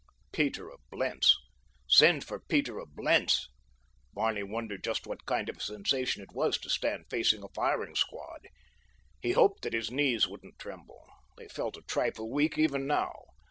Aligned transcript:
Peter 0.31 0.67
of 0.67 0.79
Blentz. 0.89 1.37
Send 1.87 2.23
for 2.23 2.39
Peter 2.39 2.79
of 2.79 2.95
Blentz! 2.95 3.47
Barney 4.15 4.41
wondered 4.41 4.83
just 4.83 5.05
what 5.05 5.27
kind 5.27 5.47
of 5.47 5.57
a 5.57 5.61
sensation 5.61 6.23
it 6.23 6.31
was 6.31 6.57
to 6.57 6.71
stand 6.71 7.05
facing 7.07 7.43
a 7.43 7.47
firing 7.49 7.93
squad. 7.93 8.47
He 9.21 9.33
hoped 9.33 9.61
that 9.61 9.73
his 9.73 9.91
knees 9.91 10.27
wouldn't 10.27 10.57
tremble—they 10.57 11.49
felt 11.49 11.77
a 11.77 11.83
trifle 11.83 12.31
weak 12.31 12.57
even 12.57 12.87
now. 12.87 13.13